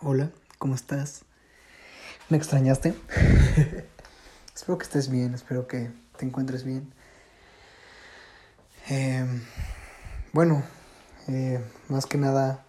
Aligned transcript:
Hola, 0.00 0.30
¿cómo 0.60 0.76
estás? 0.76 1.22
¿Me 2.28 2.36
extrañaste? 2.36 2.94
espero 4.54 4.78
que 4.78 4.84
estés 4.84 5.08
bien, 5.10 5.34
espero 5.34 5.66
que 5.66 5.90
te 6.16 6.24
encuentres 6.24 6.62
bien. 6.62 6.92
Eh, 8.90 9.26
bueno, 10.32 10.62
eh, 11.26 11.60
más 11.88 12.06
que 12.06 12.16
nada, 12.16 12.64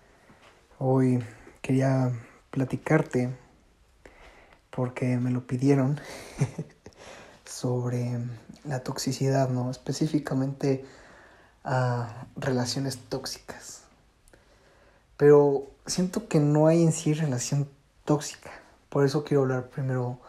hoy 0.80 1.24
quería 1.62 2.12
platicarte, 2.50 3.30
porque 4.72 5.18
me 5.18 5.30
lo 5.30 5.46
pidieron, 5.46 6.02
sobre 7.46 8.18
la 8.64 8.80
toxicidad, 8.80 9.50
¿no? 9.50 9.70
Específicamente 9.70 10.84
a 11.64 12.26
relaciones 12.36 12.98
tóxicas. 12.98 13.84
Pero 15.16 15.68
siento 15.90 16.28
que 16.28 16.40
no 16.40 16.68
hay 16.68 16.84
en 16.84 16.92
sí 16.92 17.14
relación 17.14 17.68
tóxica. 18.06 18.52
Por 18.90 19.06
eso 19.06 19.24
quiero 19.24 19.42
hablar 19.42 19.70
primero 19.70 20.20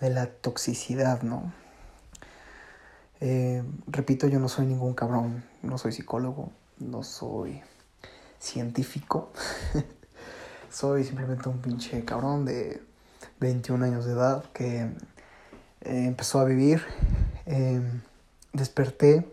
de 0.00 0.10
la 0.10 0.26
toxicidad, 0.26 1.22
¿no? 1.22 1.52
Eh, 3.20 3.62
repito, 3.86 4.28
yo 4.28 4.38
no 4.38 4.48
soy 4.48 4.66
ningún 4.66 4.94
cabrón, 4.94 5.44
no 5.62 5.76
soy 5.76 5.92
psicólogo, 5.92 6.52
no 6.78 7.02
soy 7.02 7.60
científico. 8.38 9.30
soy 10.70 11.04
simplemente 11.04 11.48
un 11.48 11.58
pinche 11.58 12.04
cabrón 12.04 12.44
de 12.44 12.80
21 13.40 13.84
años 13.84 14.04
de 14.04 14.12
edad 14.12 14.44
que 14.52 14.82
eh, 14.82 14.90
empezó 15.82 16.38
a 16.38 16.44
vivir, 16.44 16.82
eh, 17.46 17.80
desperté, 18.52 19.28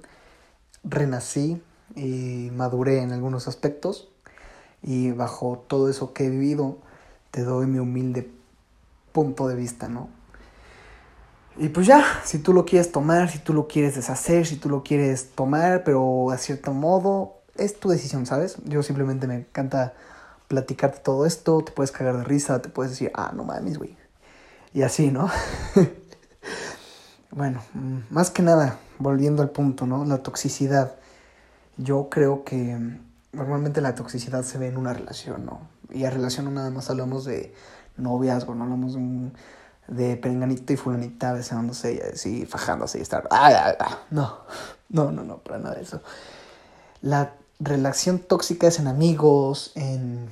renací 0.84 1.62
y 1.96 2.50
maduré 2.52 3.02
en 3.02 3.12
algunos 3.12 3.48
aspectos 3.48 4.10
y 4.86 5.12
bajo 5.12 5.66
todo 5.68 5.90
eso 5.90 6.14
que 6.14 6.26
he 6.26 6.30
vivido, 6.30 6.78
te 7.32 7.44
doy 7.44 7.66
mi 7.66 7.80
humilde 7.80 8.32
punto 9.12 9.48
de 9.48 9.56
vista, 9.56 9.90
¿no? 9.90 10.10
Y 11.58 11.70
pues 11.70 11.88
ya, 11.88 12.04
si 12.24 12.38
tú 12.38 12.54
lo 12.54 12.66
quieres 12.66 12.92
tomar, 12.92 13.30
si 13.30 13.40
tú 13.40 13.54
lo 13.54 13.68
quieres 13.68 13.96
deshacer, 13.96 14.46
si 14.46 14.58
tú 14.58 14.70
lo 14.70 14.84
quieres 14.84 15.32
tomar, 15.32 15.84
pero 15.84 16.30
a 16.30 16.38
cierto 16.38 16.72
modo, 16.72 17.34
es 17.56 17.80
tu 17.80 17.90
decisión, 17.90 18.26
¿sabes? 18.28 18.58
Yo 18.66 18.84
simplemente 18.84 19.26
me 19.26 19.36
encanta 19.36 19.94
platicarte 20.50 21.00
todo 21.00 21.26
esto, 21.26 21.64
te 21.64 21.72
puedes 21.72 21.92
cagar 21.92 22.18
de 22.18 22.24
risa, 22.24 22.62
te 22.62 22.70
puedes 22.70 22.92
decir, 22.92 23.12
ah, 23.16 23.32
no 23.34 23.44
mames, 23.44 23.80
güey. 23.80 23.98
Y 24.74 24.84
así, 24.84 25.10
¿no? 25.10 25.32
bueno, 27.32 27.62
mm, 27.74 28.00
más 28.12 28.30
que 28.30 28.44
nada, 28.44 28.78
volviendo 29.00 29.42
al 29.42 29.50
punto, 29.50 29.88
¿no? 29.88 30.06
La 30.06 30.20
toxicidad. 30.20 30.96
Yo 31.78 32.10
creo 32.10 32.44
que 32.44 32.78
normalmente 33.36 33.82
la 33.82 33.96
toxicidad 33.96 34.44
se 34.44 34.58
ve 34.58 34.68
en 34.68 34.78
una 34.78 34.94
relación, 34.94 35.46
¿no? 35.46 35.62
Y 35.92 36.06
a 36.06 36.10
relación 36.10 36.46
no 36.46 36.52
nada 36.52 36.70
más 36.72 36.90
hablamos 36.90 37.26
de 37.26 37.54
noviazgo, 37.98 38.56
no 38.56 38.64
hablamos 38.64 38.94
de, 38.94 39.00
un, 39.00 39.34
de 39.88 40.18
perenganito 40.18 40.74
y 40.74 40.78
fulanita 40.78 41.34
besándose 41.34 41.94
y 41.96 42.00
así, 42.00 42.46
fajándose 42.46 43.00
y 43.00 43.02
estar... 43.02 43.28
¡Ah, 43.30 43.52
ah, 43.54 43.76
ah! 43.80 44.00
No, 44.12 44.40
no, 44.90 45.12
no, 45.12 45.24
no, 45.24 45.38
para 45.38 45.60
nada 45.60 45.76
de 45.76 45.82
eso. 45.82 46.02
La 47.02 47.34
relación 47.60 48.20
tóxica 48.20 48.68
es 48.68 48.80
en 48.80 48.88
amigos, 48.88 49.72
en, 49.76 50.30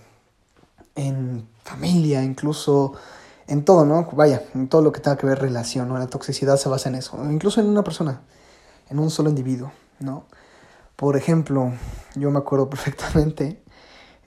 en 0.96 1.48
familia, 1.64 2.24
incluso 2.24 2.94
en 3.48 3.66
todo, 3.66 3.86
¿no? 3.86 4.10
Vaya, 4.14 4.42
en 4.54 4.68
todo 4.68 4.82
lo 4.82 4.92
que 4.92 5.02
tenga 5.02 5.18
que 5.18 5.28
ver 5.28 5.40
relación, 5.40 5.88
¿no? 5.88 5.98
La 5.98 6.08
toxicidad 6.08 6.58
se 6.58 6.70
basa 6.70 6.90
en 6.90 6.96
eso, 6.96 7.18
incluso 7.30 7.62
en 7.62 7.68
una 7.68 7.84
persona, 7.84 8.22
en 8.90 9.00
un 9.00 9.10
solo 9.10 9.30
individuo, 9.30 9.72
¿no? 10.00 10.26
Por 10.96 11.18
ejemplo, 11.18 11.74
yo 12.16 12.32
me 12.32 12.40
acuerdo 12.40 12.70
perfectamente, 12.70 13.64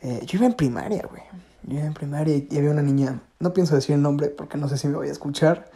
eh, 0.03 0.21
yo 0.27 0.39
iba 0.39 0.47
en 0.47 0.55
primaria, 0.55 1.07
güey. 1.09 1.23
Yo 1.63 1.79
iba 1.79 1.87
en 1.87 1.95
primaria 1.95 2.37
y 2.37 2.57
había 2.57 2.71
una 2.71 2.83
niña, 2.83 3.21
no 3.41 3.53
pienso 3.53 3.75
decir 3.75 3.95
el 3.95 4.03
nombre 4.03 4.29
porque 4.29 4.57
no 4.57 4.69
sé 4.69 4.79
si 4.79 4.87
me 4.87 4.97
voy 4.97 5.09
a 5.09 5.13
escuchar, 5.13 5.69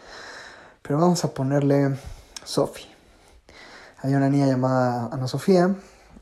pero 0.83 0.99
vamos 0.99 1.25
a 1.25 1.35
ponerle 1.35 1.97
Sophie. 2.45 2.87
Había 4.03 4.17
una 4.17 4.31
niña 4.31 4.47
llamada 4.47 5.09
Ana 5.13 5.27
Sofía. 5.27 5.75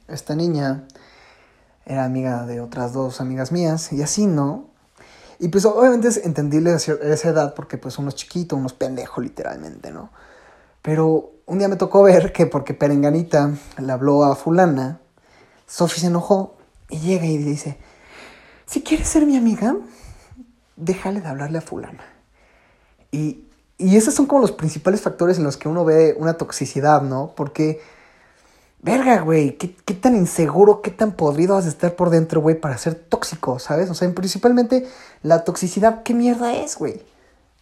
Esta 0.09 0.35
niña 0.35 0.85
era 1.87 2.05
amiga 2.05 2.45
de 2.45 2.61
otras 2.61 2.93
dos 2.93 3.21
amigas 3.21 3.53
mías 3.53 3.93
y 3.93 4.03
así, 4.03 4.27
¿no? 4.27 4.69
Y 5.39 5.49
pues 5.49 5.65
obviamente 5.65 6.09
es 6.09 6.17
entendible 6.19 6.73
a 6.73 6.77
esa 6.77 7.29
edad 7.29 7.55
porque 7.55 7.79
pues 7.79 7.99
unos 7.99 8.17
chiquitos, 8.17 8.59
unos 8.59 8.73
pendejos 8.73 9.23
literalmente, 9.23 9.93
¿no? 9.93 10.11
Pero 10.83 11.33
un 11.49 11.59
día 11.59 11.69
me 11.69 11.77
tocó 11.77 12.03
ver 12.03 12.33
que 12.33 12.47
porque 12.47 12.75
Perenganita 12.75 13.51
le 13.79 13.93
habló 13.93 14.23
a 14.25 14.37
fulana, 14.37 15.01
Sophie 15.67 16.01
se 16.01 16.07
enojó 16.09 16.57
y 16.91 16.99
llega 16.99 17.25
y 17.25 17.39
dice, 17.39 17.79
si 18.67 18.83
quieres 18.83 19.09
ser 19.09 19.25
mi 19.25 19.37
amiga, 19.37 19.75
déjale 20.77 21.23
de 21.23 21.29
hablarle 21.29 21.59
a 21.59 21.63
fulana. 21.63 22.05
Y, 23.11 23.47
y 23.79 23.97
esos 23.97 24.13
son 24.13 24.27
como 24.27 24.43
los 24.43 24.53
principales 24.53 25.01
factores 25.01 25.39
en 25.39 25.45
los 25.45 25.57
que 25.57 25.69
uno 25.69 25.87
ve 25.87 26.15
una 26.19 26.35
toxicidad, 26.35 27.01
¿no? 27.01 27.33
Porque, 27.35 27.81
verga, 28.83 29.21
güey, 29.23 29.57
¿qué, 29.57 29.75
¿qué, 29.75 29.95
tan 29.95 30.17
inseguro, 30.17 30.83
qué 30.83 30.91
tan 30.91 31.13
podrido 31.13 31.55
vas 31.55 31.65
a 31.65 31.71
estar 31.71 31.97
por 31.97 32.11
dentro, 32.11 32.43
güey, 32.43 32.61
para 32.61 32.77
ser 32.77 32.95
tóxico, 32.95 33.59
¿sabes? 33.59 33.89
O 33.89 33.95
sea, 33.95 34.15
principalmente 34.15 34.87
la 35.23 35.45
toxicidad, 35.45 36.03
¿qué 36.03 36.13
mierda 36.13 36.55
es, 36.55 36.77
güey? 36.77 37.03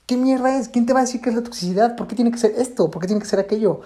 ¿Qué 0.07 0.17
mierda 0.17 0.57
es? 0.57 0.69
¿Quién 0.69 0.87
te 0.87 0.93
va 0.93 1.01
a 1.01 1.03
decir 1.03 1.21
qué 1.21 1.31
es 1.31 1.37
la 1.37 1.43
toxicidad? 1.43 1.97
¿Por 1.97 2.07
qué 2.07 2.15
tiene 2.15 2.31
que 2.31 2.39
ser 2.39 2.55
esto? 2.57 2.91
¿Por 2.91 3.03
qué 3.03 3.09
tiene 3.09 3.21
que 3.21 3.29
ser 3.29 3.41
aquello? 3.41 3.81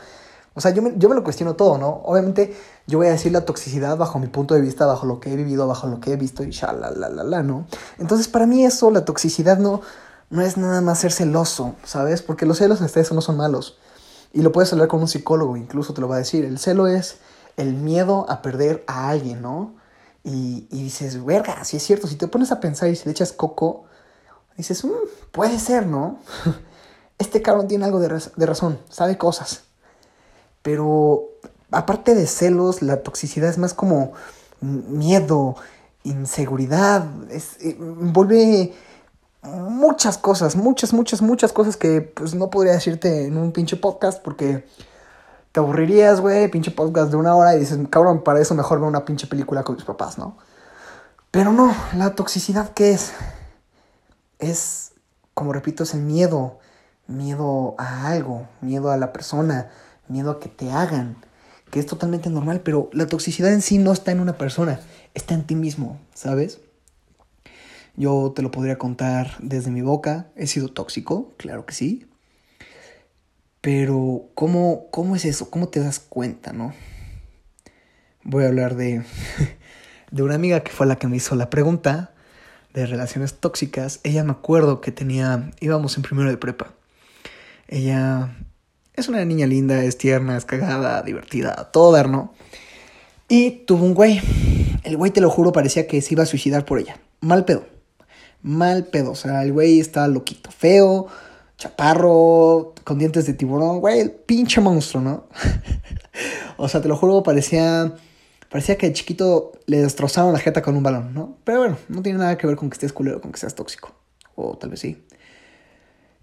O 0.52 0.60
sea, 0.60 0.72
yo 0.72 0.82
me, 0.82 0.90
lo 0.92 1.24
cuestiono 1.24 1.54
todo, 1.54 1.78
¿no? 1.78 2.02
Obviamente 2.04 2.54
yo 2.86 2.98
voy 2.98 3.06
a 3.06 3.12
decir 3.12 3.32
la 3.32 3.46
toxicidad 3.46 3.96
bajo 3.96 4.18
mi 4.18 4.26
punto 4.26 4.54
de 4.54 4.60
vista, 4.60 4.84
bajo 4.84 5.06
lo 5.06 5.18
que 5.18 5.32
he 5.32 5.36
vivido, 5.36 5.66
bajo 5.66 5.86
lo 5.86 6.00
que 6.00 6.12
he 6.12 6.16
visto 6.16 6.42
y 6.42 6.52
la 6.52 7.42
¿no? 7.42 7.66
Entonces 7.98 8.28
para 8.28 8.46
mí 8.46 8.66
eso, 8.66 8.90
la 8.90 9.04
toxicidad 9.06 9.58
no, 9.58 9.80
no 10.28 10.42
es 10.42 10.58
nada 10.58 10.82
más 10.82 10.98
ser 10.98 11.12
celoso, 11.12 11.74
¿sabes? 11.84 12.20
Porque 12.20 12.44
los 12.44 12.58
celos 12.58 12.82
hasta 12.82 13.00
eso 13.00 13.14
no 13.14 13.22
son 13.22 13.38
malos. 13.38 13.78
Y 14.32 14.42
lo 14.42 14.52
puedes 14.52 14.72
hablar 14.72 14.88
con 14.88 15.00
un 15.00 15.08
psicólogo, 15.08 15.56
incluso 15.56 15.94
te 15.94 16.02
lo 16.02 16.08
va 16.08 16.16
a 16.16 16.18
decir. 16.18 16.44
El 16.44 16.58
celo 16.58 16.86
es 16.86 17.18
el 17.56 17.74
miedo 17.74 18.26
a 18.28 18.42
perder 18.42 18.84
a 18.86 19.08
alguien, 19.08 19.40
¿no? 19.40 19.74
Y, 20.22 20.66
y 20.70 20.82
dices, 20.82 21.24
verga, 21.24 21.64
si 21.64 21.78
es 21.78 21.82
cierto, 21.82 22.06
si 22.06 22.16
te 22.16 22.28
pones 22.28 22.52
a 22.52 22.60
pensar 22.60 22.90
y 22.90 22.96
si 22.96 23.06
le 23.06 23.12
echas 23.12 23.32
coco, 23.32 23.84
dices, 24.56 24.84
mmm, 24.84 24.90
puede 25.32 25.58
ser, 25.58 25.86
¿no? 25.86 26.18
Este 27.18 27.42
cabrón 27.42 27.68
tiene 27.68 27.84
algo 27.84 28.00
de, 28.00 28.08
de, 28.08 28.46
razón, 28.46 28.78
sabe 28.88 29.18
cosas. 29.18 29.64
Pero 30.62 31.24
aparte 31.70 32.14
de 32.14 32.26
celos, 32.26 32.80
la 32.80 33.02
toxicidad 33.02 33.50
es 33.50 33.58
más 33.58 33.74
como 33.74 34.12
miedo, 34.62 35.56
inseguridad, 36.02 37.06
es, 37.30 37.58
eh, 37.60 37.76
envuelve 37.78 38.72
muchas 39.42 40.18
cosas, 40.18 40.56
muchas, 40.56 40.92
muchas, 40.92 41.22
muchas 41.22 41.52
cosas 41.52 41.76
que 41.76 42.00
pues 42.00 42.34
no 42.34 42.50
podría 42.50 42.72
decirte 42.72 43.26
en 43.26 43.36
un 43.36 43.52
pinche 43.52 43.76
podcast 43.76 44.22
porque 44.22 44.66
te 45.52 45.60
aburrirías, 45.60 46.20
güey, 46.20 46.48
pinche 46.48 46.70
podcast 46.70 47.10
de 47.10 47.16
una 47.16 47.34
hora 47.34 47.56
y 47.56 47.60
dices, 47.60 47.78
cabrón, 47.90 48.22
para 48.22 48.40
eso 48.40 48.54
mejor 48.54 48.78
veo 48.78 48.88
una 48.88 49.04
pinche 49.04 49.26
película 49.26 49.62
con 49.62 49.76
mis 49.76 49.84
papás, 49.84 50.18
¿no? 50.18 50.36
Pero 51.30 51.52
no, 51.52 51.74
la 51.96 52.14
toxicidad, 52.14 52.72
¿qué 52.72 52.92
es? 52.92 53.12
Es, 54.40 54.92
como 55.34 55.52
repito, 55.52 55.84
es 55.84 55.94
el 55.94 56.00
miedo, 56.00 56.58
miedo 57.06 57.74
a 57.78 58.08
algo, 58.08 58.48
miedo 58.60 58.90
a 58.90 58.96
la 58.96 59.12
persona, 59.12 59.70
miedo 60.08 60.30
a 60.30 60.40
que 60.40 60.48
te 60.48 60.70
hagan, 60.70 61.16
que 61.70 61.80
es 61.80 61.86
totalmente 61.86 62.30
normal, 62.30 62.60
pero 62.60 62.90
la 62.92 63.06
toxicidad 63.06 63.52
en 63.52 63.62
sí 63.62 63.78
no 63.78 63.92
está 63.92 64.12
en 64.12 64.20
una 64.20 64.38
persona, 64.38 64.80
está 65.14 65.34
en 65.34 65.46
ti 65.46 65.54
mismo, 65.54 66.00
¿sabes? 66.14 66.60
Yo 67.96 68.32
te 68.34 68.42
lo 68.42 68.50
podría 68.50 68.78
contar 68.78 69.36
desde 69.40 69.70
mi 69.70 69.82
boca, 69.82 70.30
he 70.36 70.46
sido 70.46 70.68
tóxico, 70.68 71.32
claro 71.36 71.66
que 71.66 71.74
sí, 71.74 72.08
pero 73.60 74.30
¿cómo, 74.34 74.88
cómo 74.90 75.16
es 75.16 75.24
eso? 75.24 75.50
¿Cómo 75.50 75.68
te 75.68 75.80
das 75.80 75.98
cuenta, 75.98 76.52
no? 76.52 76.72
Voy 78.22 78.44
a 78.44 78.48
hablar 78.48 78.74
de, 78.74 79.04
de 80.10 80.22
una 80.22 80.34
amiga 80.34 80.60
que 80.60 80.72
fue 80.72 80.86
la 80.86 80.96
que 80.96 81.08
me 81.08 81.16
hizo 81.16 81.34
la 81.34 81.50
pregunta 81.50 82.14
de 82.74 82.86
relaciones 82.86 83.34
tóxicas, 83.34 84.00
ella 84.04 84.24
me 84.24 84.32
acuerdo 84.32 84.80
que 84.80 84.92
tenía, 84.92 85.50
íbamos 85.60 85.96
en 85.96 86.02
primero 86.02 86.30
de 86.30 86.36
prepa. 86.36 86.72
Ella 87.68 88.36
es 88.94 89.08
una 89.08 89.24
niña 89.24 89.46
linda, 89.46 89.82
es 89.84 89.98
tierna, 89.98 90.36
es 90.36 90.44
cagada, 90.44 91.02
divertida, 91.02 91.70
todo 91.72 91.92
dar, 91.92 92.08
¿no? 92.08 92.34
Y 93.28 93.50
tuvo 93.64 93.84
un 93.84 93.94
güey. 93.94 94.20
El 94.82 94.96
güey, 94.96 95.12
te 95.12 95.20
lo 95.20 95.30
juro, 95.30 95.52
parecía 95.52 95.86
que 95.86 96.02
se 96.02 96.14
iba 96.14 96.24
a 96.24 96.26
suicidar 96.26 96.64
por 96.64 96.78
ella. 96.80 96.98
Mal 97.20 97.44
pedo. 97.44 97.64
Mal 98.42 98.86
pedo. 98.86 99.12
O 99.12 99.14
sea, 99.14 99.44
el 99.44 99.52
güey 99.52 99.78
está 99.78 100.08
loquito. 100.08 100.50
Feo, 100.50 101.06
chaparro, 101.56 102.74
con 102.82 102.98
dientes 102.98 103.26
de 103.26 103.34
tiburón. 103.34 103.80
Güey, 103.80 104.10
pinche 104.26 104.60
monstruo, 104.60 105.02
¿no? 105.02 105.28
o 106.56 106.68
sea, 106.68 106.80
te 106.80 106.88
lo 106.88 106.96
juro, 106.96 107.22
parecía 107.22 107.94
Parecía 108.50 108.76
que 108.76 108.88
de 108.88 108.92
chiquito 108.92 109.52
le 109.66 109.80
destrozaron 109.80 110.32
la 110.32 110.40
jeta 110.40 110.60
con 110.60 110.76
un 110.76 110.82
balón, 110.82 111.14
¿no? 111.14 111.38
Pero 111.44 111.60
bueno, 111.60 111.78
no 111.88 112.02
tiene 112.02 112.18
nada 112.18 112.36
que 112.36 112.46
ver 112.46 112.56
con 112.56 112.68
que 112.68 112.74
estés 112.74 112.92
culero, 112.92 113.20
con 113.20 113.30
que 113.30 113.38
seas 113.38 113.54
tóxico. 113.54 113.92
O 114.34 114.58
tal 114.58 114.70
vez 114.70 114.80
sí. 114.80 115.02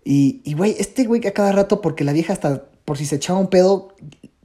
Y, 0.03 0.53
güey, 0.53 0.75
este 0.79 1.05
güey 1.05 1.19
que 1.19 1.27
a 1.29 1.33
cada 1.33 1.51
rato, 1.51 1.81
porque 1.81 2.05
la 2.05 2.13
vieja 2.13 2.31
hasta 2.31 2.63
por 2.85 2.97
si 2.97 3.05
se 3.05 3.17
echaba 3.17 3.39
un 3.39 3.47
pedo, 3.47 3.93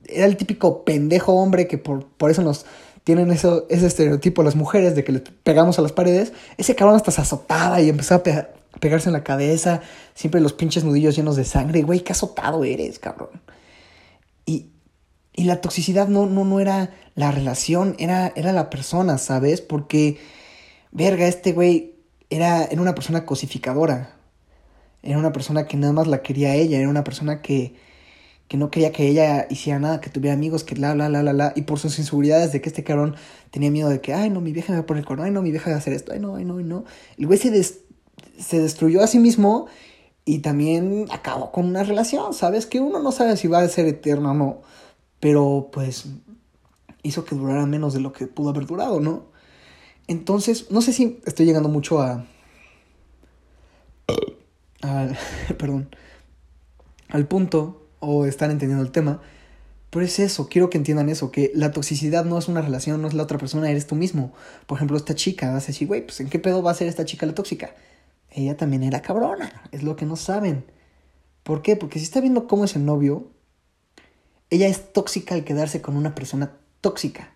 era 0.07 0.27
el 0.27 0.37
típico 0.37 0.85
pendejo 0.85 1.35
hombre 1.35 1.69
que 1.69 1.79
por, 1.79 2.07
por 2.07 2.31
eso 2.33 2.43
nos 2.43 2.67
tienen 3.05 3.31
eso, 3.31 3.67
ese 3.69 3.87
estereotipo 3.87 4.43
las 4.43 4.57
mujeres 4.57 4.97
de 4.97 5.05
que 5.05 5.13
les 5.13 5.23
pegamos 5.23 5.79
a 5.79 5.83
las 5.83 5.93
paredes, 5.93 6.33
ese 6.57 6.75
cabrón 6.75 6.97
hasta 6.97 7.11
se 7.11 7.21
azotaba 7.21 7.81
y 7.81 7.89
empezó 7.89 8.17
a 8.17 8.23
pegarse 8.81 9.09
en 9.09 9.13
la 9.13 9.23
cabeza, 9.23 9.83
siempre 10.15 10.41
los 10.41 10.53
pinches 10.53 10.85
nudillos 10.85 11.17
llenos 11.17 11.37
de 11.37 11.45
sangre, 11.45 11.83
güey, 11.83 12.01
qué 12.01 12.13
azotado 12.13 12.65
eres, 12.65 12.99
cabrón. 12.99 13.31
Y, 15.35 15.45
la 15.45 15.61
toxicidad 15.61 16.09
no, 16.09 16.27
no, 16.27 16.45
no 16.45 16.61
era 16.61 16.91
la 17.15 17.31
relación, 17.31 17.97
era, 17.99 18.33
era 18.37 18.53
la 18.53 18.71
persona, 18.71 19.19
¿sabes? 19.19 19.61
Porque, 19.61 20.19
verga, 20.91 21.27
este 21.27 21.53
güey 21.53 21.95
era, 22.31 22.65
era 22.65 22.81
una 22.81 22.95
persona 22.95 23.27
cosificadora, 23.27 24.17
era 25.03 25.19
una 25.19 25.33
persona 25.33 25.67
que 25.67 25.77
nada 25.77 25.93
más 25.93 26.07
la 26.07 26.23
quería 26.23 26.55
ella, 26.55 26.79
era 26.79 26.89
una 26.89 27.05
persona 27.05 27.43
que 27.43 27.75
que 28.53 28.59
no 28.59 28.71
quería 28.71 28.93
que 28.93 29.09
ella 29.09 29.47
hiciera 29.49 29.79
nada, 29.79 30.03
que 30.03 30.11
tuviera 30.11 30.35
amigos, 30.35 30.63
que 30.63 30.77
la, 30.77 30.95
la, 30.95 31.09
la, 31.09 31.23
la, 31.23 31.33
la, 31.33 31.53
y 31.57 31.63
por 31.63 31.79
sus 31.79 31.99
inseguridades 31.99 32.53
de 32.53 32.61
que 32.61 32.69
este 32.69 32.85
cabrón 32.85 33.17
tenía 33.51 33.71
miedo 33.71 33.89
de 33.89 34.03
que, 34.03 34.13
ay, 34.13 34.29
no, 34.29 34.43
mi 34.43 34.53
vieja 34.53 34.75
me 34.75 34.79
va 34.79 34.83
a 34.83 34.87
poner 34.87 35.01
el 35.01 35.07
corno, 35.07 35.25
ay, 35.25 35.31
no, 35.31 35.41
mi 35.41 35.51
vieja 35.51 35.71
va 35.71 35.77
a 35.77 35.79
hacer 35.79 35.95
esto, 35.95 36.13
ay, 36.13 36.21
no, 36.21 36.37
ay, 36.37 36.45
no, 36.45 36.59
ay, 36.59 36.65
no. 36.65 36.85
El 37.17 37.29
güey 37.29 37.39
se, 37.39 37.51
se 37.63 38.61
destruyó 38.61 39.03
a 39.03 39.07
sí 39.07 39.19
mismo 39.19 39.69
y 40.27 40.41
también 40.41 41.07
acabó 41.11 41.51
con 41.51 41.65
una 41.65 41.83
relación, 41.83 42.35
¿sabes? 42.35 42.67
Que 42.67 42.79
uno 42.79 42.99
no 42.99 43.11
sabe 43.11 43.39
si 43.39 43.49
va 43.49 43.61
a 43.61 43.69
ser 43.69 43.87
eterna 43.87 44.33
o 44.33 44.35
no, 44.35 44.61
pero 45.23 45.69
pues 45.73 46.07
hizo 47.05 47.25
que 47.25 47.37
durara 47.37 47.65
menos 47.65 47.95
de 47.95 48.01
lo 48.01 48.13
que 48.13 48.27
pudo 48.27 48.51
haber 48.51 48.67
durado, 48.67 48.99
¿no? 48.99 49.27
Entonces, 50.09 50.69
no 50.73 50.83
sé 50.83 50.93
si 50.93 51.21
estoy 51.25 51.47
llegando 51.47 51.69
mucho 51.69 52.03
a... 52.03 52.27
al 54.81 55.17
perdón. 55.59 55.95
Al 57.09 57.29
punto 57.29 57.87
o 58.01 58.27
están 58.27 58.51
entendiendo 58.51 58.85
el 58.85 58.91
tema. 58.91 59.23
Pero 59.91 60.05
es 60.05 60.19
eso, 60.19 60.49
quiero 60.49 60.71
que 60.71 60.79
entiendan 60.79 61.09
eso, 61.09 61.31
que 61.31 61.53
la 61.55 61.71
toxicidad 61.71 62.25
no 62.25 62.37
es 62.37 62.49
una 62.49 62.61
relación, 62.61 63.01
no 63.01 63.07
es 63.07 63.15
la 63.15 63.23
otra 63.23 63.39
persona, 63.39 63.71
eres 63.71 63.87
tú 63.87 63.95
mismo. 63.95 64.33
Por 64.67 64.79
ejemplo, 64.79 64.97
esta 64.97 65.15
chica, 65.15 65.53
vas 65.53 65.63
a 65.65 65.67
decir, 65.69 65.87
güey, 65.87 66.05
pues 66.05 66.19
¿en 66.19 66.31
qué 66.31 66.41
pedo 66.41 66.65
va 66.65 66.73
a 66.73 66.75
ser 66.75 66.89
esta 66.89 67.05
chica 67.05 67.27
la 67.27 67.35
tóxica? 67.37 67.77
Ella 68.29 68.57
también 68.57 68.83
era 68.83 69.03
cabrona, 69.03 69.69
es 69.71 69.85
lo 69.85 69.95
que 69.95 70.05
no 70.05 70.17
saben. 70.17 70.65
¿Por 71.45 71.63
qué? 71.63 71.77
Porque 71.77 72.01
si 72.01 72.07
está 72.07 72.21
viendo 72.21 72.49
cómo 72.49 72.65
es 72.65 72.75
el 72.75 72.85
novio, 72.85 73.31
ella 74.53 74.69
es 74.69 74.93
tóxica 74.93 75.35
al 75.35 75.45
quedarse 75.45 75.81
con 75.81 75.97
una 75.97 76.15
persona 76.15 76.53
tóxica, 76.83 77.33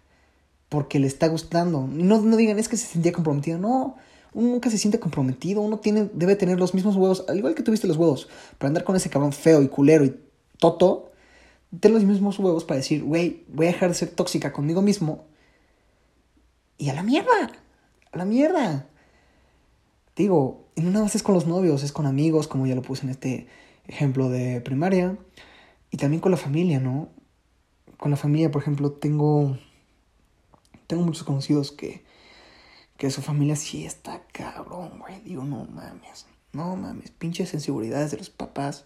porque 0.68 0.98
le 0.98 1.06
está 1.06 1.28
gustando. 1.28 1.88
No, 1.90 2.20
no 2.20 2.36
digan, 2.36 2.58
es 2.58 2.68
que 2.68 2.76
se 2.76 2.86
sentía 2.86 3.12
comprometido, 3.12 3.58
no, 3.58 3.96
uno 4.34 4.48
nunca 4.50 4.68
se 4.68 4.76
siente 4.76 5.00
comprometido, 5.00 5.62
uno 5.62 5.78
tiene, 5.78 6.10
debe 6.12 6.36
tener 6.36 6.60
los 6.60 6.74
mismos 6.74 6.94
huevos, 6.94 7.24
al 7.26 7.38
igual 7.38 7.54
que 7.54 7.62
tuviste 7.62 7.86
los 7.86 7.96
huevos, 7.96 8.28
para 8.58 8.68
andar 8.68 8.84
con 8.84 8.96
ese 8.96 9.08
cabrón 9.08 9.32
feo 9.32 9.62
y 9.62 9.68
culero 9.68 10.04
y 10.04 10.14
Toto, 10.58 11.10
ten 11.80 11.94
los 11.94 12.04
mismos 12.04 12.38
huevos 12.38 12.64
para 12.64 12.76
decir, 12.76 13.02
güey, 13.02 13.44
voy 13.48 13.66
a 13.66 13.72
dejar 13.72 13.88
de 13.88 13.94
ser 13.94 14.10
tóxica 14.10 14.52
conmigo 14.52 14.82
mismo 14.82 15.24
y 16.76 16.90
a 16.90 16.94
la 16.94 17.02
mierda, 17.02 17.50
a 18.12 18.19
la 18.19 18.26
mierda. 18.26 18.86
Digo, 20.16 20.66
y 20.74 20.82
no 20.82 20.90
nada 20.90 21.04
más 21.04 21.14
es 21.14 21.22
con 21.22 21.34
los 21.34 21.46
novios, 21.46 21.82
es 21.82 21.92
con 21.92 22.04
amigos, 22.04 22.46
como 22.46 22.66
ya 22.66 22.74
lo 22.74 22.82
puse 22.82 23.04
en 23.04 23.10
este 23.10 23.46
ejemplo 23.86 24.28
de 24.28 24.60
primaria, 24.60 25.16
y 25.90 25.96
también 25.96 26.20
con 26.20 26.30
la 26.30 26.36
familia, 26.36 26.80
¿no? 26.80 27.08
Con 27.98 28.10
la 28.10 28.16
familia, 28.16 28.50
por 28.50 28.62
ejemplo, 28.62 28.92
tengo, 28.92 29.58
tengo 30.86 31.04
muchos 31.04 31.24
conocidos 31.24 31.72
que, 31.72 32.04
que 32.96 33.10
su 33.10 33.22
familia 33.22 33.56
sí 33.56 33.86
está 33.86 34.22
cabrón, 34.32 34.98
güey. 34.98 35.20
Digo, 35.22 35.44
no 35.44 35.64
mames, 35.64 36.26
no 36.52 36.76
mames, 36.76 37.10
pinches 37.10 37.54
inseguridades 37.54 38.10
de 38.10 38.18
los 38.18 38.30
papás 38.30 38.84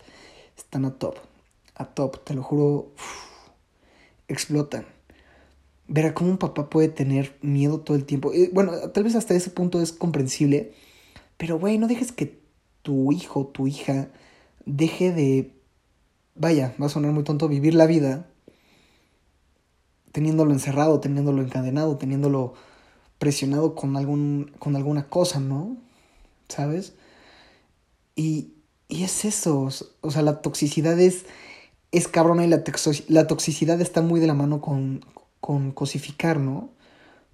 están 0.57 0.85
a 0.85 0.99
top 0.99 1.17
a 1.81 1.87
top, 1.87 2.23
te 2.25 2.35
lo 2.35 2.43
juro, 2.43 2.93
explotan. 4.29 4.87
Verá 5.89 6.15
cómo 6.15 6.31
un 6.31 6.39
papá 6.39 6.71
puede 6.71 6.89
tener 6.89 7.37
miedo 7.41 7.81
todo 7.81 7.97
el 7.97 8.05
tiempo. 8.05 8.33
bueno, 8.53 8.73
tal 8.91 9.03
vez 9.03 9.15
hasta 9.17 9.35
ese 9.35 9.51
punto 9.51 9.81
es 9.81 9.93
comprensible, 9.93 10.73
pero 11.37 11.59
güey, 11.59 11.79
no 11.79 11.89
dejes 11.89 12.13
que 12.13 12.39
tu 12.83 13.13
hijo, 13.13 13.47
tu 13.47 13.67
hija, 13.67 14.09
deje 14.67 15.13
de, 15.13 15.53
vaya, 16.35 16.75
va 16.81 16.87
a 16.87 16.89
sonar 16.91 17.13
muy 17.13 17.25
tonto, 17.25 17.49
vivir 17.49 17.75
la 17.75 17.87
vida 17.87 18.27
teniéndolo 20.13 20.53
encerrado, 20.53 21.01
teniéndolo 21.01 21.43
encadenado, 21.43 21.97
teniéndolo 21.97 22.55
presionado 23.19 23.75
con, 23.75 23.97
algún, 23.97 24.53
con 24.59 24.75
alguna 24.75 25.09
cosa, 25.09 25.39
¿no? 25.41 25.77
¿Sabes? 26.49 26.95
Y, 28.17 28.55
y 28.89 29.05
es 29.05 29.25
eso, 29.25 29.69
o 30.01 30.11
sea, 30.11 30.23
la 30.23 30.43
toxicidad 30.43 30.99
es 30.99 31.27
es 31.93 32.09
cabrona 32.09 32.45
y 32.45 32.49
la, 32.49 32.63
la 33.09 33.27
toxicidad 33.27 33.81
está 33.81 34.03
muy 34.03 34.21
de 34.21 34.27
la 34.27 34.35
mano 34.35 34.61
con, 34.61 35.05
con 35.41 35.73
cosificar, 35.73 36.39
¿no? 36.39 36.71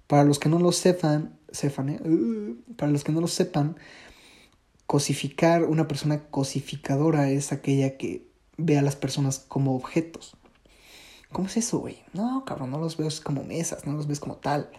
Para 0.07 0.23
los 0.23 0.39
que 0.39 0.49
no 0.49 0.59
lo 0.59 0.71
sepan, 0.71 1.37
sepan 1.51 1.89
¿eh? 1.89 1.99
Uh, 2.03 2.55
para 2.75 2.91
los 2.91 3.03
que 3.03 3.11
no 3.11 3.21
lo 3.21 3.27
sepan, 3.27 3.77
cosificar, 4.87 5.65
una 5.65 5.87
persona 5.87 6.23
cosificadora 6.29 7.29
es 7.29 7.51
aquella 7.51 7.97
que 7.97 8.26
ve 8.57 8.77
a 8.77 8.81
las 8.81 8.95
personas 8.95 9.39
como 9.47 9.75
objetos. 9.75 10.35
¿Cómo 11.31 11.47
es 11.47 11.57
eso, 11.57 11.79
güey? 11.79 11.97
No, 12.13 12.43
cabrón, 12.45 12.71
no 12.71 12.79
los 12.79 12.97
ves 12.97 13.21
como 13.21 13.43
mesas, 13.43 13.85
no 13.85 13.93
los 13.93 14.07
ves 14.07 14.19
como 14.19 14.35
tal. 14.35 14.69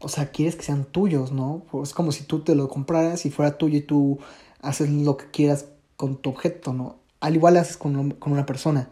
O 0.00 0.08
sea, 0.08 0.30
quieres 0.30 0.56
que 0.56 0.62
sean 0.62 0.84
tuyos, 0.84 1.32
¿no? 1.32 1.62
Pues 1.70 1.90
es 1.90 1.94
como 1.94 2.12
si 2.12 2.24
tú 2.24 2.40
te 2.40 2.54
lo 2.54 2.68
compraras 2.68 3.24
y 3.26 3.30
fuera 3.30 3.58
tuyo 3.58 3.78
y 3.78 3.82
tú 3.82 4.18
haces 4.60 4.90
lo 4.90 5.16
que 5.16 5.30
quieras 5.30 5.66
con 5.96 6.16
tu 6.16 6.30
objeto, 6.30 6.72
¿no? 6.72 6.96
Al 7.20 7.36
igual 7.36 7.56
haces 7.56 7.76
con, 7.76 8.12
con 8.12 8.32
una 8.32 8.46
persona. 8.46 8.90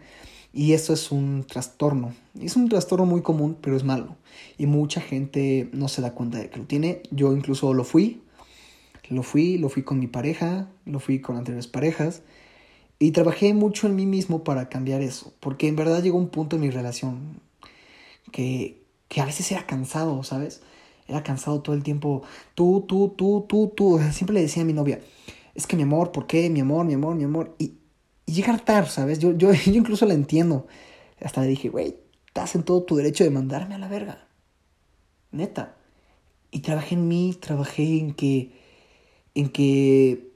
Y 0.53 0.73
eso 0.73 0.93
es 0.93 1.11
un 1.11 1.45
trastorno. 1.45 2.15
Es 2.39 2.57
un 2.57 2.69
trastorno 2.69 3.07
muy 3.07 3.23
común, 3.23 3.57
pero 3.61 3.77
es 3.77 3.85
malo. 3.85 4.17
Y 4.59 4.67
mucha 4.67 5.01
gente 5.01 5.69
no 5.73 5.89
se 5.89 6.03
da 6.03 6.15
cuenta 6.15 6.39
de 6.39 6.51
que 6.51 6.59
lo 6.59 6.65
tiene. 6.65 7.03
Yo 7.11 7.33
incluso 7.33 7.73
lo 7.73 7.85
fui. 7.85 8.23
Lo 9.09 9.23
fui, 9.23 9.59
lo 9.59 9.69
fui 9.69 9.83
con 9.83 9.99
mi 9.99 10.07
pareja, 10.07 10.69
lo 10.85 11.01
fui 11.01 11.21
con 11.21 11.37
anteriores 11.37 11.67
parejas. 11.67 12.23
Y 13.03 13.13
trabajé 13.13 13.55
mucho 13.55 13.87
en 13.87 13.97
mí 13.97 14.05
mismo 14.05 14.45
para 14.45 14.69
cambiar 14.69 15.01
eso. 15.01 15.33
Porque 15.41 15.67
en 15.69 15.75
verdad 15.75 16.03
llegó 16.03 16.19
un 16.19 16.29
punto 16.29 16.57
en 16.57 16.63
mi 16.63 16.71
relación 16.71 17.41
que, 18.31 18.85
que 19.09 19.23
a 19.23 19.25
veces 19.25 19.51
era 19.51 19.67
cansado, 19.67 20.23
¿sabes? 20.23 20.61
Era 21.09 21.23
cansado 21.23 21.63
todo 21.63 21.75
el 21.75 21.83
tiempo. 21.83 22.23
Tú, 22.55 22.85
tú, 22.87 23.15
tú, 23.17 23.47
tú, 23.49 23.73
tú. 23.75 23.99
siempre 24.13 24.35
le 24.35 24.43
decía 24.43 24.63
a 24.63 24.67
mi 24.67 24.75
novia, 24.75 25.01
es 25.55 25.67
que 25.67 25.77
mi 25.77 25.83
amor, 25.85 26.13
¿por 26.13 26.27
qué? 26.27 26.51
Mi 26.51 26.61
amor, 26.61 26.85
mi 26.85 26.93
amor, 26.93 27.15
mi 27.15 27.25
amor. 27.25 27.57
Y, 27.59 27.73
y 28.27 28.35
llegar 28.35 28.61
tarde, 28.61 28.91
¿sabes? 28.91 29.19
Yo, 29.19 29.33
yo, 29.33 29.51
yo 29.67 29.73
incluso 29.73 30.05
la 30.05 30.13
entiendo. 30.13 30.67
Hasta 31.23 31.41
le 31.41 31.49
dije, 31.49 31.71
güey, 31.71 31.97
estás 32.27 32.55
en 32.55 32.65
todo 32.65 32.83
tu 32.83 32.97
derecho 32.97 33.25
de 33.25 33.31
mandarme 33.31 33.77
a 33.77 33.79
la 33.79 33.89
verga. 33.89 34.29
Neta. 35.33 35.75
Y 36.51 36.61
trabajé 36.61 36.97
en 36.97 37.09
mí, 37.09 37.35
trabajé 37.41 37.99
en 37.99 38.13
que. 38.13 38.53
en 39.35 39.49
que. 39.49 40.33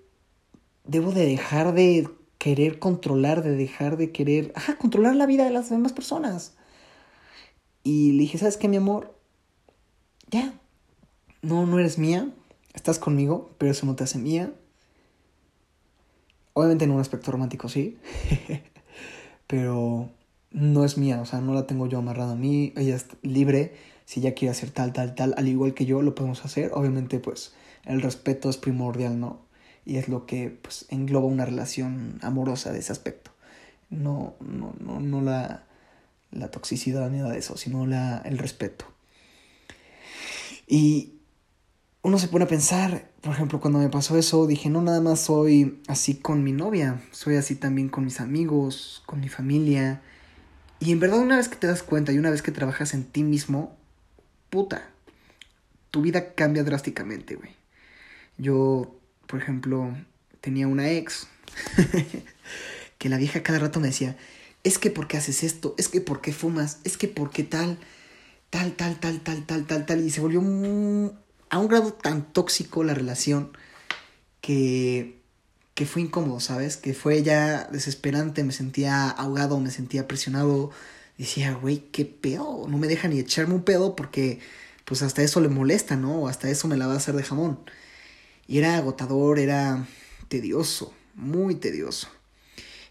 debo 0.87 1.13
de 1.13 1.27
dejar 1.27 1.75
de 1.75 2.09
querer 2.45 2.79
controlar, 2.79 3.43
de 3.43 3.57
dejar 3.57 3.97
de 3.97 4.13
querer. 4.13 4.53
Ajá, 4.55 4.77
controlar 4.77 5.17
la 5.17 5.25
vida 5.25 5.47
de 5.47 5.51
las 5.51 5.71
demás 5.71 5.95
personas. 5.95 6.53
Y 7.83 8.13
le 8.13 8.19
dije, 8.19 8.37
¿sabes 8.37 8.59
qué, 8.59 8.69
mi 8.69 8.77
amor? 8.77 9.19
Ya. 10.29 10.53
No, 11.41 11.65
no 11.65 11.79
eres 11.79 11.97
mía. 11.97 12.29
Estás 12.75 12.99
conmigo, 12.99 13.51
pero 13.57 13.73
eso 13.73 13.87
no 13.87 13.97
te 13.97 14.05
hace 14.05 14.19
mía. 14.19 14.53
Obviamente 16.53 16.85
en 16.85 16.91
un 16.91 17.01
aspecto 17.01 17.33
romántico 17.33 17.71
sí, 17.71 17.97
pero 19.47 20.11
no 20.51 20.85
es 20.85 20.99
mía, 20.99 21.23
o 21.23 21.25
sea, 21.25 21.41
no 21.41 21.55
la 21.55 21.67
tengo 21.67 21.87
yo 21.87 21.99
amarrada 21.99 22.33
a 22.33 22.37
mí, 22.37 22.75
ella 22.77 22.95
es 22.95 23.07
libre, 23.23 23.75
si 24.05 24.21
ella 24.21 24.35
quiere 24.35 24.53
hacer 24.53 24.71
tal, 24.71 24.93
tal, 24.93 25.15
tal, 25.15 25.35
al 25.39 25.49
igual 25.49 25.73
que 25.73 25.87
yo, 25.87 26.03
lo 26.03 26.15
podemos 26.15 26.45
hacer. 26.45 26.73
Obviamente, 26.75 27.21
pues, 27.21 27.55
el 27.87 28.03
respeto 28.03 28.51
es 28.51 28.59
primordial, 28.59 29.19
¿no? 29.19 29.41
Y 29.85 29.97
es 29.97 30.09
lo 30.09 30.27
que, 30.27 30.51
pues, 30.51 30.87
engloba 30.89 31.27
una 31.27 31.45
relación 31.45 32.19
amorosa 32.23 32.73
de 32.73 32.79
ese 32.79 32.93
aspecto. 32.93 33.31
No, 33.91 34.35
no, 34.41 34.75
no, 34.81 35.01
no 35.01 35.21
la, 35.21 35.65
la 36.31 36.51
toxicidad 36.51 37.11
ni 37.11 37.19
nada 37.19 37.33
de 37.33 37.39
eso, 37.39 37.57
sino 37.57 37.87
la, 37.87 38.19
el 38.25 38.39
respeto. 38.39 38.87
Y 40.67 41.15
uno 42.03 42.19
se 42.19 42.29
pone 42.29 42.45
a 42.45 42.49
pensar, 42.49 43.11
por 43.23 43.33
ejemplo, 43.33 43.61
cuando 43.61 43.79
me 43.79 43.89
pasó 43.89 44.19
eso, 44.19 44.47
dije, 44.47 44.69
no 44.69 44.83
nada 44.83 45.01
más 45.01 45.21
soy 45.21 45.81
así 45.89 46.15
con 46.17 46.45
mi 46.45 46.53
novia, 46.53 47.03
soy 47.13 47.37
así 47.37 47.55
también 47.55 47.89
con 47.89 48.05
mis 48.05 48.21
amigos, 48.21 49.03
con 49.07 49.21
mi 49.21 49.29
familia. 49.29 50.03
Y 50.81 50.93
en 50.93 51.01
verdad 51.01 51.21
una 51.21 51.37
vez 51.37 51.49
que 51.49 51.57
te 51.57 51.67
das 51.67 51.83
cuenta 51.83 52.13
y 52.13 52.19
una 52.19 52.31
vez 52.31 52.43
que 52.43 52.53
trabajas 52.53 52.93
en 52.95 53.05
ti 53.05 53.23
mismo, 53.23 53.77
puta, 54.51 54.91
tu 55.91 56.03
vida 56.03 56.35
cambia 56.35 56.63
drásticamente, 56.63 57.37
güey. 57.37 57.53
Yo, 58.37 59.01
por 59.27 59.41
ejemplo, 59.41 59.97
tenía 60.41 60.69
una 60.69 60.91
ex 60.91 61.27
que 62.99 63.09
la 63.09 63.17
vieja 63.17 63.43
cada 63.43 63.59
rato 63.59 63.81
me 63.81 63.89
decía, 63.89 64.17
es 64.65 64.79
que 64.79 64.91
por 64.91 65.07
qué 65.07 65.19
haces 65.19 65.43
esto, 65.43 65.75
es 65.79 65.89
que 65.89 66.01
por 66.01 66.21
qué 66.21 66.33
fumas, 66.33 66.79
es 66.85 66.97
que 66.97 67.09
por 67.09 67.31
qué 67.31 67.45
tal, 67.45 67.79
tal, 68.51 68.73
tal, 68.73 68.99
tal, 68.99 69.21
tal, 69.21 69.45
tal, 69.47 69.67
tal, 69.67 69.87
tal. 69.87 70.05
Y 70.05 70.11
se 70.11 70.21
volvió 70.21 70.41
a 70.41 71.59
un 71.59 71.69
grado 71.69 71.93
tan 71.93 72.33
tóxico 72.33 72.83
la 72.83 72.95
relación 72.95 73.51
que, 74.41 75.21
que 75.75 75.87
fue 75.87 76.03
incómodo, 76.03 76.41
¿sabes? 76.41 76.77
Que 76.77 76.95
fue 76.95 77.23
ya 77.23 77.69
desesperante, 77.73 78.45
me 78.45 78.53
sentía 78.53 79.11
ahogado, 79.11 79.61
me 79.61 79.71
sentía 79.71 80.09
presionado. 80.09 80.71
Decía, 81.19 81.53
güey, 81.55 81.79
qué 81.93 82.05
pedo, 82.05 82.67
no 82.69 82.79
me 82.79 82.89
deja 82.89 83.09
ni 83.09 83.19
echarme 83.19 83.55
un 83.55 83.63
pedo 83.63 83.95
porque 83.95 84.41
pues 84.85 85.03
hasta 85.03 85.23
eso 85.23 85.41
le 85.41 85.49
molesta, 85.49 85.97
¿no? 85.97 86.23
O 86.23 86.29
hasta 86.29 86.49
eso 86.51 86.69
me 86.69 86.77
la 86.77 86.87
va 86.87 86.95
a 86.95 86.97
hacer 86.97 87.15
de 87.15 87.23
jamón. 87.23 87.59
Y 88.47 88.59
era 88.59 88.77
agotador, 88.77 89.39
era 89.39 89.87
tedioso, 90.29 90.95
muy 91.15 91.55
tedioso. 91.55 92.09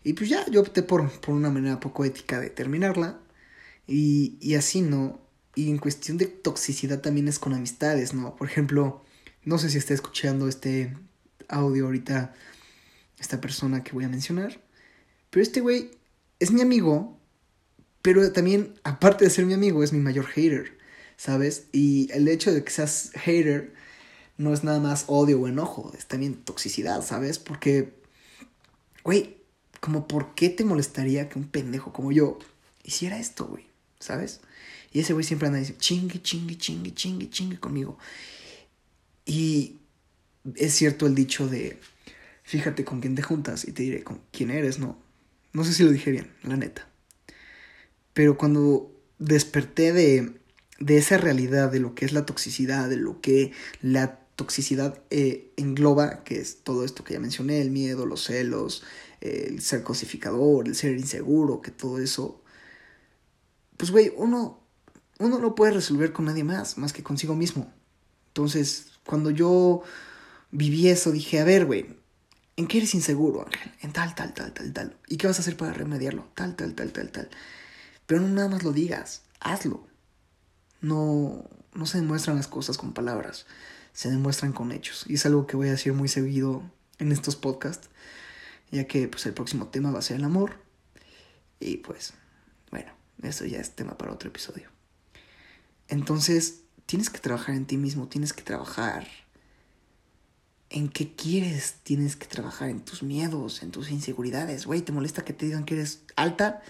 Y 0.04 0.14
pues 0.14 0.30
ya 0.30 0.46
yo 0.50 0.62
opté 0.62 0.84
por, 0.84 1.10
por 1.22 1.36
una 1.36 1.50
manera 1.50 1.80
poco 1.80 2.06
ética 2.06 2.40
de 2.40 2.50
terminarla. 2.50 3.20
Y, 3.88 4.38
y 4.40 4.56
así, 4.56 4.82
¿no? 4.82 5.20
Y 5.56 5.70
en 5.70 5.78
cuestión 5.78 6.18
de 6.18 6.26
toxicidad 6.26 7.02
también 7.02 7.28
es 7.28 7.40
con 7.40 7.54
amistades, 7.54 8.14
¿no? 8.14 8.36
Por 8.36 8.48
ejemplo, 8.48 9.04
no 9.44 9.58
sé 9.58 9.70
si 9.70 9.78
está 9.78 9.94
escuchando 9.94 10.48
este 10.48 10.96
audio 11.48 11.86
ahorita 11.86 12.34
esta 13.20 13.40
persona 13.40 13.84
que 13.84 13.92
voy 13.92 14.06
a 14.06 14.10
mencionar. 14.10 14.60
Pero 15.30 15.44
este 15.44 15.62
güey 15.62 15.92
es 16.40 16.52
mi 16.52 16.62
amigo, 16.62 17.20
pero 18.02 18.32
también, 18.32 18.74
aparte 18.84 19.26
de 19.26 19.32
ser 19.32 19.46
mi 19.46 19.54
amigo, 19.54 19.84
es 19.84 19.94
mi 19.94 20.00
mayor 20.00 20.26
hater, 20.26 20.78
¿sabes? 21.16 21.68
Y 21.72 22.10
el 22.12 22.28
hecho 22.28 22.54
de 22.54 22.64
que 22.64 22.72
seas 22.72 23.12
hater 23.16 23.74
no 24.38 24.54
es 24.54 24.64
nada 24.64 24.80
más 24.80 25.06
odio 25.08 25.40
o 25.42 25.48
enojo, 25.48 25.92
es 25.98 26.06
también 26.08 26.36
toxicidad, 26.36 27.04
¿sabes? 27.04 27.40
Porque, 27.40 27.94
güey, 29.04 29.38
como 29.80 30.08
por 30.08 30.34
qué 30.34 30.50
te 30.50 30.66
molestaría 30.66 31.30
que 31.30 31.40
un 31.40 31.48
pendejo 31.48 31.94
como 31.94 32.12
yo 32.12 32.40
hiciera 32.84 33.20
esto, 33.20 33.46
güey, 33.46 33.66
¿sabes? 34.00 34.42
Y 34.92 35.00
ese 35.00 35.14
güey 35.14 35.26
siempre 35.26 35.48
anda 35.48 35.60
diciendo, 35.60 35.82
chingue, 35.82 36.22
chingue, 36.22 36.58
chingue, 36.58 36.94
chingue, 36.94 37.30
chingue 37.30 37.60
conmigo. 37.60 37.98
Y 39.26 39.78
es 40.56 40.74
cierto 40.74 41.08
el 41.08 41.16
dicho 41.16 41.48
de, 41.48 41.80
fíjate 42.44 42.86
con 42.86 43.02
quién 43.02 43.16
te 43.16 43.24
juntas 43.24 43.68
y 43.68 43.72
te 43.72 43.84
diré 43.84 44.04
con 44.04 44.22
quién 44.32 44.52
eres, 44.52 44.80
¿no? 44.80 44.98
No 45.52 45.64
sé 45.64 45.74
si 45.74 45.84
lo 45.84 45.92
dije 45.92 46.12
bien, 46.12 46.32
la 46.44 46.58
neta. 46.58 46.88
Pero 48.14 48.38
cuando 48.38 48.92
desperté 49.20 49.94
de, 49.94 50.34
de 50.80 50.98
esa 50.98 51.18
realidad, 51.18 51.72
de 51.72 51.80
lo 51.80 51.96
que 51.96 52.06
es 52.06 52.14
la 52.14 52.26
toxicidad, 52.26 52.90
de 52.90 52.98
lo 52.98 53.22
que 53.22 53.52
la 53.82 54.23
toxicidad 54.36 55.02
eh, 55.10 55.52
engloba, 55.58 56.24
que 56.24 56.40
es 56.40 56.64
todo 56.64 56.84
esto 56.84 57.04
que 57.04 57.14
ya 57.14 57.20
mencioné, 57.20 57.62
el 57.62 57.72
miedo, 57.72 58.06
los 58.06 58.24
celos, 58.24 58.84
el 59.22 59.62
ser 59.62 59.84
cosificador, 59.84 60.68
el 60.68 60.76
ser 60.76 60.98
inseguro, 60.98 61.62
que 61.62 61.72
todo 61.72 62.00
eso, 62.00 62.42
pues 63.78 63.92
güey, 63.92 64.12
uno 64.16 64.64
uno 65.20 65.40
no 65.40 65.56
puede 65.56 65.74
resolver 65.74 66.12
con 66.14 66.26
nadie 66.26 66.44
más, 66.44 66.78
más 66.78 66.94
que 66.94 67.04
consigo 67.04 67.36
mismo. 67.36 67.72
Entonces, 68.28 69.00
cuando 69.06 69.30
yo 69.30 69.84
viví 70.52 70.90
eso, 70.90 71.12
dije, 71.12 71.40
a 71.40 71.44
ver, 71.44 71.66
güey, 71.66 71.96
¿en 72.58 72.68
qué 72.68 72.78
eres 72.78 72.96
inseguro, 72.96 73.46
Ángel? 73.46 73.72
En 73.82 73.94
tal, 73.94 74.16
tal, 74.16 74.34
tal, 74.34 74.54
tal, 74.54 74.74
tal. 74.74 74.98
¿Y 75.08 75.18
qué 75.18 75.28
vas 75.28 75.38
a 75.38 75.42
hacer 75.42 75.56
para 75.56 75.74
remediarlo? 75.74 76.28
Tal, 76.36 76.56
tal, 76.56 76.74
tal, 76.74 76.92
tal, 76.92 77.12
tal. 77.12 77.30
Pero 78.06 78.22
no 78.22 78.30
nada 78.30 78.50
más 78.50 78.64
lo 78.64 78.74
digas, 78.74 79.24
hazlo. 79.40 79.88
No, 80.82 81.46
no 81.74 81.86
se 81.86 82.00
demuestran 82.00 82.36
las 82.36 82.48
cosas 82.48 82.78
con 82.78 82.94
palabras, 82.94 83.46
se 83.94 84.10
demuestran 84.10 84.52
con 84.54 84.72
hechos. 84.72 85.06
Y 85.08 85.16
es 85.16 85.26
algo 85.26 85.48
que 85.48 85.56
voy 85.56 85.68
a 85.68 85.72
decir 85.72 85.94
muy 85.94 86.08
seguido 86.08 86.64
en 87.00 87.12
estos 87.12 87.36
podcasts, 87.36 87.90
ya 88.72 88.86
que 88.86 89.08
pues 89.08 89.26
el 89.26 89.34
próximo 89.34 89.68
tema 89.68 89.92
va 89.92 90.00
a 90.00 90.04
ser 90.04 90.18
el 90.18 90.24
amor. 90.24 90.58
Y 91.60 91.78
pues, 91.78 92.14
bueno, 92.72 92.92
eso 93.22 93.46
ya 93.46 93.60
es 93.60 93.72
tema 93.72 93.98
para 93.98 94.12
otro 94.12 94.30
episodio. 94.30 94.70
Entonces, 95.88 96.62
tienes 96.86 97.10
que 97.10 97.20
trabajar 97.20 97.56
en 97.56 97.66
ti 97.66 97.78
mismo, 97.78 98.08
tienes 98.08 98.34
que 98.34 98.42
trabajar 98.42 99.08
en 100.70 100.90
qué 100.90 101.16
quieres, 101.16 101.76
tienes 101.84 102.16
que 102.16 102.26
trabajar 102.26 102.70
en 102.70 102.84
tus 102.84 103.04
miedos, 103.04 103.62
en 103.62 103.72
tus 103.72 103.92
inseguridades. 103.92 104.66
Güey, 104.66 104.82
¿te 104.82 104.92
molesta 104.92 105.24
que 105.24 105.34
te 105.34 105.46
digan 105.46 105.66
que 105.66 105.76
eres 105.76 106.02
alta? 106.16 106.64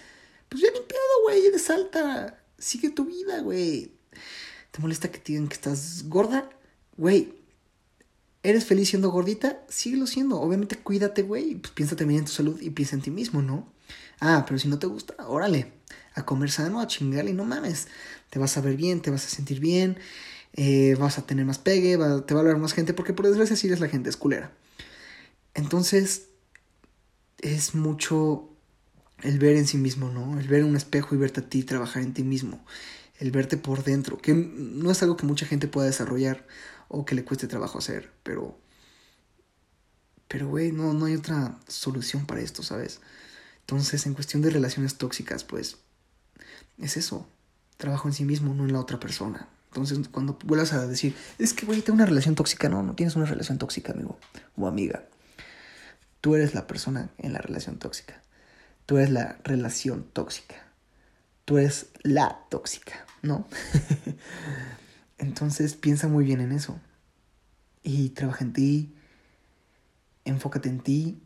Pues 0.50 0.62
ya 0.62 0.70
ni 0.70 0.80
pedo, 0.80 1.22
güey, 1.24 1.46
eres 1.46 1.70
alta. 1.70 2.38
Sigue 2.58 2.90
tu 2.90 3.06
vida, 3.06 3.40
güey. 3.40 3.92
¿Te 4.70 4.80
molesta 4.80 5.10
que 5.10 5.18
te 5.18 5.32
digan 5.32 5.48
que 5.48 5.54
estás 5.54 6.04
gorda? 6.08 6.50
Güey, 6.96 7.34
¿eres 8.42 8.64
feliz 8.64 8.90
siendo 8.90 9.10
gordita? 9.10 9.64
Síguelo 9.68 10.06
siendo. 10.06 10.40
Obviamente 10.40 10.76
cuídate, 10.76 11.22
güey. 11.22 11.56
Pues 11.56 11.72
piensa 11.72 11.96
también 11.96 12.20
en 12.20 12.26
tu 12.26 12.32
salud 12.32 12.60
y 12.60 12.70
piensa 12.70 12.96
en 12.96 13.02
ti 13.02 13.10
mismo, 13.10 13.42
¿no? 13.42 13.72
Ah, 14.20 14.44
pero 14.46 14.58
si 14.58 14.68
no 14.68 14.78
te 14.78 14.86
gusta, 14.86 15.14
órale 15.26 15.72
a 16.14 16.24
comer 16.24 16.50
sano, 16.50 16.80
a 16.80 16.86
chingarle, 16.86 17.32
no 17.32 17.44
mames, 17.44 17.88
te 18.30 18.38
vas 18.38 18.56
a 18.56 18.60
ver 18.60 18.76
bien, 18.76 19.00
te 19.00 19.10
vas 19.10 19.26
a 19.26 19.28
sentir 19.28 19.60
bien, 19.60 19.98
eh, 20.54 20.96
vas 20.98 21.18
a 21.18 21.26
tener 21.26 21.44
más 21.44 21.58
pegue, 21.58 21.98
te 22.26 22.34
va 22.34 22.40
a 22.40 22.42
hablar 22.42 22.58
más 22.58 22.72
gente, 22.72 22.94
porque 22.94 23.12
por 23.12 23.26
desgracia 23.26 23.56
sí 23.56 23.66
eres 23.66 23.80
la 23.80 23.88
gente, 23.88 24.10
es 24.10 24.16
culera. 24.16 24.52
Entonces, 25.54 26.28
es 27.38 27.74
mucho 27.74 28.48
el 29.22 29.38
ver 29.38 29.56
en 29.56 29.66
sí 29.66 29.76
mismo, 29.76 30.08
¿no? 30.10 30.38
El 30.38 30.48
ver 30.48 30.60
en 30.60 30.66
un 30.66 30.76
espejo 30.76 31.14
y 31.14 31.18
verte 31.18 31.40
a 31.40 31.48
ti, 31.48 31.64
trabajar 31.64 32.02
en 32.02 32.14
ti 32.14 32.22
mismo, 32.22 32.64
el 33.18 33.30
verte 33.30 33.56
por 33.56 33.84
dentro, 33.84 34.18
que 34.18 34.34
no 34.34 34.90
es 34.90 35.02
algo 35.02 35.16
que 35.16 35.26
mucha 35.26 35.46
gente 35.46 35.68
pueda 35.68 35.86
desarrollar 35.86 36.46
o 36.94 37.04
que 37.04 37.14
le 37.14 37.24
cueste 37.24 37.46
trabajo 37.48 37.78
hacer, 37.78 38.10
pero... 38.22 38.58
Pero, 40.28 40.48
güey, 40.48 40.72
no, 40.72 40.94
no 40.94 41.04
hay 41.04 41.14
otra 41.14 41.58
solución 41.68 42.26
para 42.26 42.40
esto, 42.40 42.62
¿sabes? 42.62 43.00
Entonces, 43.60 44.06
en 44.06 44.14
cuestión 44.14 44.42
de 44.42 44.50
relaciones 44.50 44.96
tóxicas, 44.96 45.44
pues 45.44 45.76
es 46.78 46.96
eso. 46.96 47.26
Trabajo 47.76 48.08
en 48.08 48.14
sí 48.14 48.24
mismo, 48.24 48.54
no 48.54 48.64
en 48.64 48.72
la 48.72 48.80
otra 48.80 48.98
persona. 48.98 49.48
Entonces, 49.68 50.08
cuando 50.08 50.38
vuelvas 50.44 50.72
a 50.72 50.86
decir, 50.86 51.14
es 51.38 51.52
que, 51.52 51.66
güey, 51.66 51.82
tengo 51.82 51.96
una 51.96 52.06
relación 52.06 52.34
tóxica, 52.34 52.68
no, 52.68 52.82
no 52.82 52.94
tienes 52.94 53.16
una 53.16 53.26
relación 53.26 53.58
tóxica, 53.58 53.92
amigo 53.92 54.18
o 54.56 54.66
amiga. 54.66 55.04
Tú 56.20 56.34
eres 56.34 56.54
la 56.54 56.66
persona 56.66 57.10
en 57.18 57.32
la 57.32 57.40
relación 57.40 57.78
tóxica. 57.78 58.22
Tú 58.86 58.96
eres 58.96 59.10
la 59.10 59.38
relación 59.44 60.04
tóxica. 60.12 60.56
Tú 61.44 61.58
eres 61.58 61.88
la 62.02 62.40
tóxica, 62.48 63.04
¿no? 63.22 63.46
Entonces, 65.18 65.74
piensa 65.74 66.08
muy 66.08 66.24
bien 66.24 66.40
en 66.40 66.52
eso. 66.52 66.80
Y 67.82 68.10
trabaja 68.10 68.44
en 68.44 68.52
ti. 68.52 68.94
Enfócate 70.24 70.68
en 70.68 70.80
ti. 70.80 71.22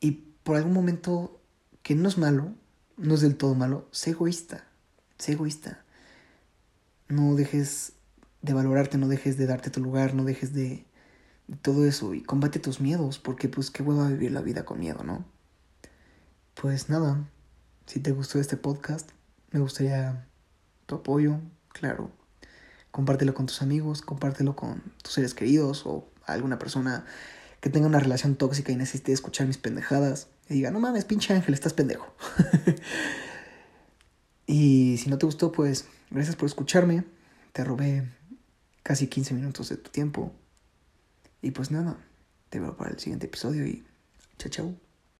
Y 0.00 0.12
por 0.42 0.56
algún 0.56 0.72
momento, 0.72 1.40
que 1.82 1.94
no 1.94 2.08
es 2.08 2.18
malo, 2.18 2.54
no 2.96 3.14
es 3.14 3.20
del 3.20 3.36
todo 3.36 3.54
malo, 3.54 3.88
sé 3.92 4.10
egoísta, 4.10 4.64
sé 5.18 5.32
egoísta. 5.32 5.84
No 7.08 7.34
dejes 7.34 7.94
de 8.42 8.52
valorarte, 8.52 8.98
no 8.98 9.08
dejes 9.08 9.38
de 9.38 9.46
darte 9.46 9.70
tu 9.70 9.80
lugar, 9.80 10.14
no 10.14 10.24
dejes 10.24 10.52
de, 10.52 10.84
todo 11.62 11.86
eso 11.86 12.12
y 12.12 12.22
combate 12.22 12.58
tus 12.58 12.80
miedos, 12.80 13.18
porque 13.18 13.48
pues 13.48 13.70
qué 13.70 13.82
hueva 13.82 14.08
vivir 14.08 14.32
la 14.32 14.42
vida 14.42 14.64
con 14.64 14.80
miedo, 14.80 15.02
¿no? 15.02 15.24
Pues 16.54 16.90
nada, 16.90 17.26
si 17.86 18.00
te 18.00 18.12
gustó 18.12 18.38
este 18.38 18.56
podcast, 18.56 19.10
me 19.50 19.60
gustaría 19.60 20.26
tu 20.86 20.96
apoyo, 20.96 21.40
claro. 21.68 22.17
Compártelo 22.98 23.32
con 23.32 23.46
tus 23.46 23.62
amigos, 23.62 24.02
compártelo 24.02 24.56
con 24.56 24.82
tus 25.04 25.12
seres 25.12 25.32
queridos 25.32 25.86
o 25.86 26.10
alguna 26.26 26.58
persona 26.58 27.06
que 27.60 27.70
tenga 27.70 27.86
una 27.86 28.00
relación 28.00 28.34
tóxica 28.34 28.72
y 28.72 28.74
necesite 28.74 29.12
escuchar 29.12 29.46
mis 29.46 29.56
pendejadas 29.56 30.26
y 30.48 30.54
diga, 30.54 30.72
no 30.72 30.80
mames, 30.80 31.04
pinche 31.04 31.32
Ángel, 31.32 31.54
estás 31.54 31.74
pendejo. 31.74 32.12
y 34.48 34.98
si 34.98 35.10
no 35.10 35.16
te 35.16 35.26
gustó, 35.26 35.52
pues 35.52 35.86
gracias 36.10 36.34
por 36.34 36.46
escucharme. 36.46 37.04
Te 37.52 37.62
robé 37.62 38.10
casi 38.82 39.06
15 39.06 39.32
minutos 39.32 39.68
de 39.68 39.76
tu 39.76 39.90
tiempo. 39.90 40.32
Y 41.40 41.52
pues 41.52 41.70
nada, 41.70 42.04
te 42.48 42.58
veo 42.58 42.76
para 42.76 42.90
el 42.90 42.98
siguiente 42.98 43.26
episodio 43.26 43.64
y 43.64 43.84
chao, 44.38 44.50
chao. 44.50 44.87